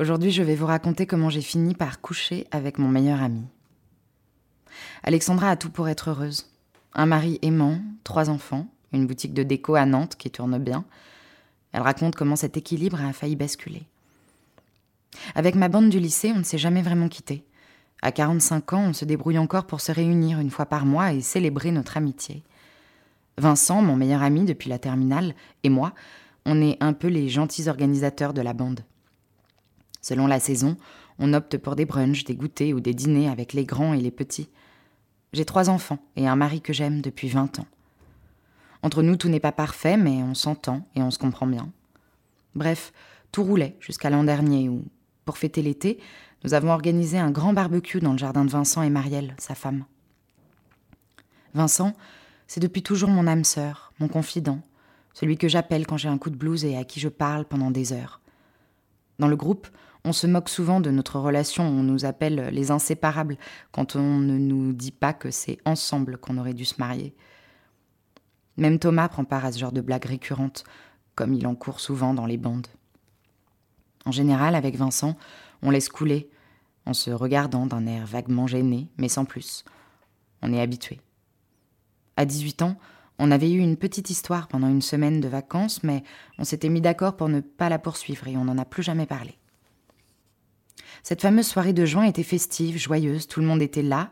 [0.00, 3.44] Aujourd'hui, je vais vous raconter comment j'ai fini par coucher avec mon meilleur ami.
[5.02, 6.46] Alexandra a tout pour être heureuse.
[6.94, 10.86] Un mari aimant, trois enfants, une boutique de déco à Nantes qui tourne bien.
[11.72, 13.82] Elle raconte comment cet équilibre a failli basculer.
[15.34, 17.44] Avec ma bande du lycée, on ne s'est jamais vraiment quitté.
[18.00, 21.20] À 45 ans, on se débrouille encore pour se réunir une fois par mois et
[21.20, 22.42] célébrer notre amitié.
[23.36, 25.92] Vincent, mon meilleur ami depuis la terminale, et moi,
[26.46, 28.80] on est un peu les gentils organisateurs de la bande.
[30.00, 30.76] Selon la saison,
[31.18, 34.10] on opte pour des brunchs, des goûters ou des dîners avec les grands et les
[34.10, 34.48] petits.
[35.32, 37.66] J'ai trois enfants et un mari que j'aime depuis 20 ans.
[38.82, 41.70] Entre nous, tout n'est pas parfait, mais on s'entend et on se comprend bien.
[42.54, 42.92] Bref,
[43.30, 44.84] tout roulait jusqu'à l'an dernier où,
[45.24, 46.00] pour fêter l'été,
[46.42, 49.84] nous avons organisé un grand barbecue dans le jardin de Vincent et Marielle, sa femme.
[51.52, 51.92] Vincent,
[52.46, 54.60] c'est depuis toujours mon âme sœur, mon confident,
[55.12, 57.70] celui que j'appelle quand j'ai un coup de blues et à qui je parle pendant
[57.70, 58.20] des heures.
[59.18, 59.68] Dans le groupe,
[60.04, 63.36] on se moque souvent de notre relation, on nous appelle les inséparables
[63.72, 67.14] quand on ne nous dit pas que c'est ensemble qu'on aurait dû se marier.
[68.56, 70.64] Même Thomas prend part à ce genre de blagues récurrentes,
[71.14, 72.68] comme il en court souvent dans les bandes.
[74.06, 75.16] En général, avec Vincent,
[75.62, 76.30] on laisse couler,
[76.86, 79.64] en se regardant d'un air vaguement gêné, mais sans plus.
[80.42, 81.00] On est habitué.
[82.16, 82.76] À 18 ans,
[83.18, 86.02] on avait eu une petite histoire pendant une semaine de vacances, mais
[86.38, 89.04] on s'était mis d'accord pour ne pas la poursuivre et on n'en a plus jamais
[89.04, 89.39] parlé.
[91.02, 94.10] Cette fameuse soirée de juin était festive, joyeuse, tout le monde était là,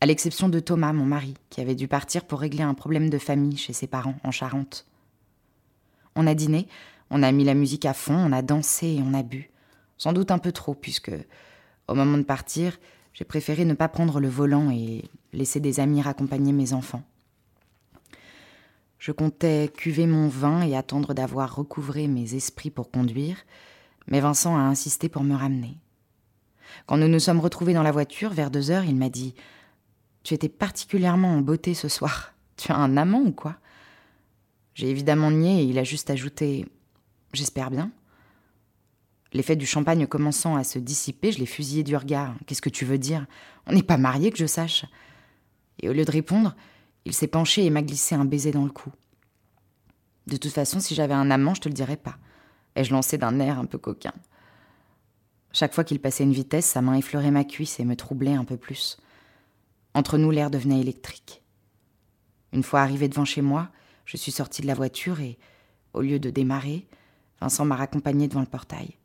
[0.00, 3.18] à l'exception de Thomas, mon mari, qui avait dû partir pour régler un problème de
[3.18, 4.86] famille chez ses parents en Charente.
[6.16, 6.68] On a dîné,
[7.10, 9.50] on a mis la musique à fond, on a dansé et on a bu.
[9.98, 11.12] Sans doute un peu trop, puisque,
[11.88, 12.78] au moment de partir,
[13.12, 17.02] j'ai préféré ne pas prendre le volant et laisser des amis raccompagner mes enfants.
[18.98, 23.36] Je comptais cuver mon vin et attendre d'avoir recouvré mes esprits pour conduire,
[24.06, 25.76] mais Vincent a insisté pour me ramener.
[26.86, 29.34] Quand nous nous sommes retrouvés dans la voiture, vers deux heures, il m'a dit
[30.22, 32.34] Tu étais particulièrement en beauté ce soir.
[32.56, 33.56] Tu as un amant ou quoi?
[34.74, 36.66] J'ai évidemment nié et il a juste ajouté
[37.32, 37.90] J'espère bien.
[39.32, 42.34] L'effet du champagne commençant à se dissiper, je l'ai fusillé du regard.
[42.46, 43.26] Qu'est-ce que tu veux dire?
[43.66, 44.84] On n'est pas mariés, que je sache.
[45.80, 46.56] Et au lieu de répondre,
[47.04, 48.90] il s'est penché et m'a glissé un baiser dans le cou.
[50.26, 52.16] De toute façon, si j'avais un amant, je te le dirais pas.
[52.74, 54.12] Ai-je lancé d'un air un peu coquin.
[55.52, 58.44] Chaque fois qu'il passait une vitesse, sa main effleurait ma cuisse et me troublait un
[58.44, 58.98] peu plus.
[59.94, 61.42] Entre nous, l'air devenait électrique.
[62.52, 63.70] Une fois arrivé devant chez moi,
[64.04, 65.38] je suis sortie de la voiture et,
[65.92, 66.86] au lieu de démarrer,
[67.40, 68.96] Vincent m'a raccompagné devant le portail.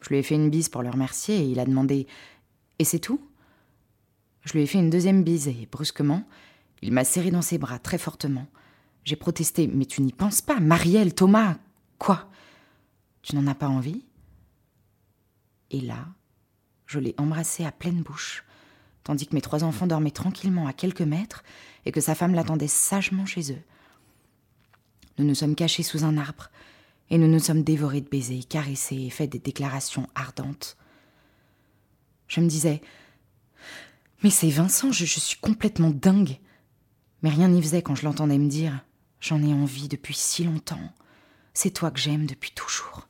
[0.00, 2.06] Je lui ai fait une bise pour le remercier et il a demandé
[2.78, 3.20] Et c'est tout?
[4.42, 6.22] Je lui ai fait une deuxième bise et, brusquement,
[6.82, 8.46] il m'a serré dans ses bras très fortement.
[9.04, 11.56] J'ai protesté Mais tu n'y penses pas, Marielle, Thomas
[11.98, 12.30] Quoi
[13.22, 14.04] Tu n'en as pas envie?
[15.70, 16.06] Et là,
[16.86, 18.44] je l'ai embrassé à pleine bouche,
[19.04, 21.42] tandis que mes trois enfants dormaient tranquillement à quelques mètres
[21.84, 23.62] et que sa femme l'attendait sagement chez eux.
[25.18, 26.50] Nous nous sommes cachés sous un arbre
[27.10, 30.76] et nous nous sommes dévorés de baisers, caressés et fait des déclarations ardentes.
[32.28, 32.80] Je me disais
[34.22, 36.38] Mais c'est Vincent, je, je suis complètement dingue.
[37.22, 38.84] Mais rien n'y faisait quand je l'entendais me dire
[39.20, 40.92] J'en ai envie depuis si longtemps.
[41.54, 43.08] C'est toi que j'aime depuis toujours.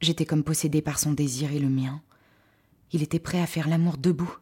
[0.00, 2.00] J'étais comme possédée par son désir et le mien.
[2.92, 4.34] Il était prêt à faire l'amour debout,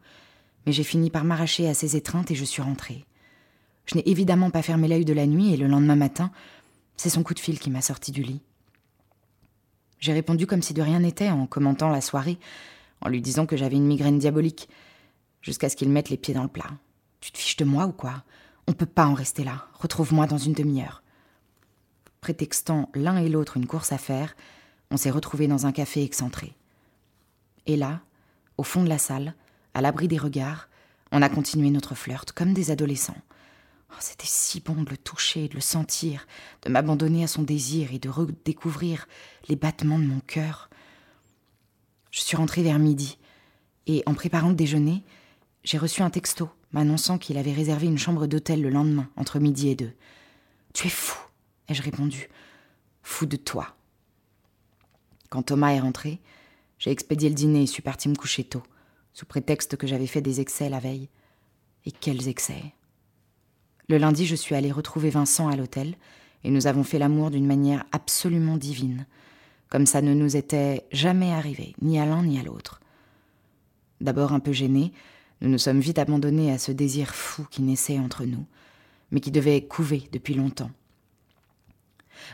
[0.65, 3.05] mais j'ai fini par m'arracher à ses étreintes et je suis rentrée.
[3.85, 6.31] Je n'ai évidemment pas fermé l'œil de la nuit et le lendemain matin,
[6.95, 8.41] c'est son coup de fil qui m'a sorti du lit.
[9.99, 12.39] J'ai répondu comme si de rien n'était en commentant la soirée,
[13.01, 14.69] en lui disant que j'avais une migraine diabolique,
[15.41, 16.71] jusqu'à ce qu'il mette les pieds dans le plat.
[17.19, 18.23] Tu te fiches de moi ou quoi?
[18.67, 19.67] On peut pas en rester là.
[19.73, 21.03] Retrouve-moi dans une demi-heure.
[22.21, 24.35] Prétextant l'un et l'autre une course à faire,
[24.91, 26.55] on s'est retrouvés dans un café excentré.
[27.65, 28.01] Et là,
[28.57, 29.35] au fond de la salle,
[29.73, 30.69] à l'abri des regards,
[31.11, 33.21] on a continué notre flirt comme des adolescents.
[33.91, 36.27] Oh, C'était si bon de le toucher, de le sentir,
[36.63, 39.07] de m'abandonner à son désir et de redécouvrir
[39.47, 40.69] les battements de mon cœur.
[42.11, 43.17] Je suis rentrée vers midi,
[43.87, 45.03] et en préparant le déjeuner,
[45.63, 49.69] j'ai reçu un texto m'annonçant qu'il avait réservé une chambre d'hôtel le lendemain, entre midi
[49.69, 49.93] et deux.
[50.73, 51.17] Tu es fou,
[51.67, 52.29] ai-je répondu.
[53.01, 53.75] Fou de toi.
[55.29, 56.19] Quand Thomas est rentré,
[56.79, 58.63] j'ai expédié le dîner et suis partie me coucher tôt,
[59.13, 61.09] sous prétexte que j'avais fait des excès la veille.
[61.85, 62.73] Et quels excès
[63.87, 65.95] Le lundi, je suis allée retrouver Vincent à l'hôtel,
[66.43, 69.05] et nous avons fait l'amour d'une manière absolument divine,
[69.69, 72.79] comme ça ne nous était jamais arrivé, ni à l'un ni à l'autre.
[74.01, 74.93] D'abord un peu gênés,
[75.41, 78.45] nous nous sommes vite abandonnés à ce désir fou qui naissait entre nous,
[79.11, 80.71] mais qui devait couver depuis longtemps.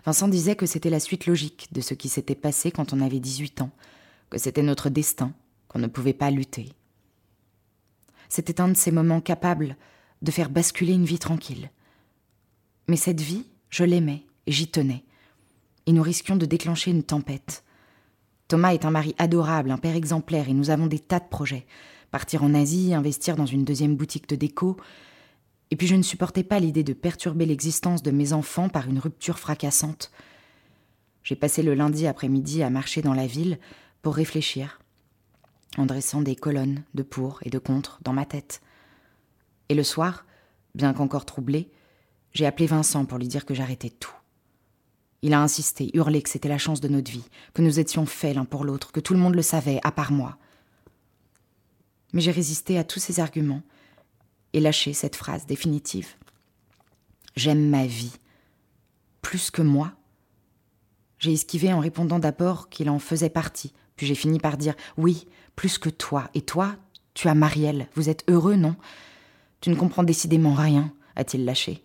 [0.06, 3.20] Vincent disait que c'était la suite logique de ce qui s'était passé quand on avait
[3.20, 3.72] 18 ans,
[4.30, 5.34] que c'était notre destin,
[5.68, 6.70] qu'on ne pouvait pas lutter.
[8.30, 9.76] C'était un de ces moments capables
[10.22, 11.70] de faire basculer une vie tranquille.
[12.88, 15.04] Mais cette vie, je l'aimais et j'y tenais.
[15.86, 17.64] Et nous risquions de déclencher une tempête.
[18.48, 21.66] Thomas est un mari adorable, un père exemplaire, et nous avons des tas de projets.
[22.12, 24.78] Partir en Asie, investir dans une deuxième boutique de déco,
[25.72, 29.00] et puis je ne supportais pas l'idée de perturber l'existence de mes enfants par une
[29.00, 30.12] rupture fracassante.
[31.24, 33.58] J'ai passé le lundi après-midi à marcher dans la ville
[34.02, 34.80] pour réfléchir,
[35.78, 38.62] en dressant des colonnes de pour et de contre dans ma tête.
[39.70, 40.26] Et le soir,
[40.76, 41.72] bien qu'encore troublé,
[42.34, 44.14] j'ai appelé Vincent pour lui dire que j'arrêtais tout.
[45.24, 48.36] Il a insisté, hurlé que c'était la chance de notre vie, que nous étions faits
[48.36, 50.38] l'un pour l'autre, que tout le monde le savait, à part moi.
[52.14, 53.64] Mais j'ai résisté à tous ces arguments
[54.56, 56.16] et lâché cette phrase définitive.
[57.36, 58.14] J'aime ma vie.
[59.22, 59.92] Plus que moi.
[61.20, 65.28] J'ai esquivé en répondant d'abord qu'il en faisait partie, puis j'ai fini par dire oui,
[65.58, 66.30] plus que toi.
[66.34, 66.78] Et toi,
[67.14, 67.88] tu as Marielle.
[67.96, 68.76] Vous êtes heureux, non?
[69.60, 71.84] Tu ne comprends décidément rien, a-t-il lâché.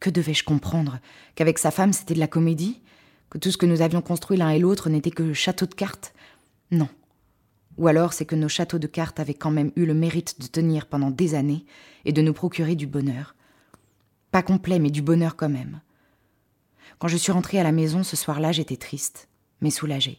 [0.00, 1.00] Que devais-je comprendre?
[1.34, 2.80] Qu'avec sa femme, c'était de la comédie?
[3.28, 6.14] Que tout ce que nous avions construit l'un et l'autre n'était que château de cartes?
[6.70, 6.88] Non.
[7.78, 10.46] Ou alors c'est que nos châteaux de cartes avaient quand même eu le mérite de
[10.46, 11.64] tenir pendant des années
[12.04, 13.34] et de nous procurer du bonheur.
[14.30, 15.80] Pas complet, mais du bonheur quand même.
[16.98, 19.28] Quand je suis rentrée à la maison ce soir-là, j'étais triste,
[19.60, 20.18] mais soulagée.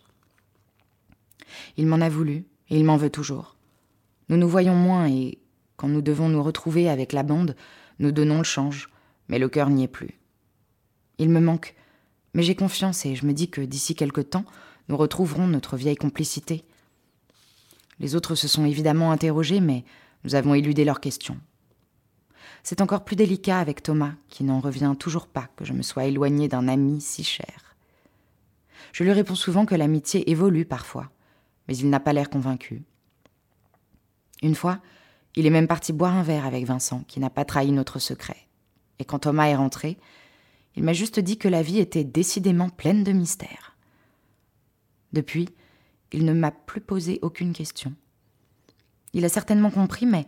[1.77, 3.57] Il m'en a voulu, et il m'en veut toujours.
[4.29, 5.39] Nous nous voyons moins, et
[5.75, 7.55] quand nous devons nous retrouver avec la bande,
[7.99, 8.89] nous donnons le change,
[9.27, 10.19] mais le cœur n'y est plus.
[11.17, 11.75] Il me manque,
[12.33, 14.45] mais j'ai confiance et je me dis que d'ici quelque temps,
[14.87, 16.63] nous retrouverons notre vieille complicité.
[17.99, 19.83] Les autres se sont évidemment interrogés, mais
[20.23, 21.37] nous avons éludé leurs questions.
[22.63, 26.05] C'est encore plus délicat avec Thomas, qui n'en revient toujours pas que je me sois
[26.05, 27.75] éloignée d'un ami si cher.
[28.91, 31.09] Je lui réponds souvent que l'amitié évolue parfois,
[31.67, 32.83] mais il n'a pas l'air convaincu.
[34.41, 34.79] Une fois,
[35.35, 38.47] il est même parti boire un verre avec Vincent, qui n'a pas trahi notre secret.
[38.99, 39.97] Et quand Thomas est rentré,
[40.75, 43.75] il m'a juste dit que la vie était décidément pleine de mystères.
[45.13, 45.49] Depuis,
[46.11, 47.93] il ne m'a plus posé aucune question.
[49.13, 50.25] Il a certainement compris, mais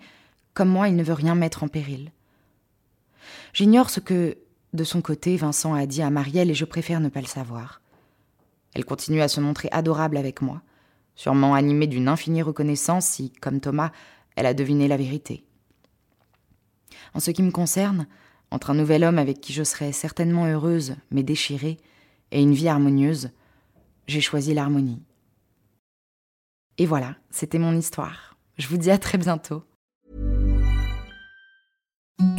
[0.53, 2.11] comme moi, il ne veut rien mettre en péril.
[3.53, 4.37] J'ignore ce que,
[4.73, 7.81] de son côté, Vincent a dit à Marielle et je préfère ne pas le savoir.
[8.73, 10.61] Elle continue à se montrer adorable avec moi,
[11.15, 13.91] sûrement animée d'une infinie reconnaissance si, comme Thomas,
[14.35, 15.43] elle a deviné la vérité.
[17.13, 18.07] En ce qui me concerne,
[18.49, 21.77] entre un nouvel homme avec qui je serais certainement heureuse, mais déchirée,
[22.31, 23.31] et une vie harmonieuse,
[24.07, 25.01] j'ai choisi l'harmonie.
[26.77, 28.37] Et voilà, c'était mon histoire.
[28.57, 29.63] Je vous dis à très bientôt.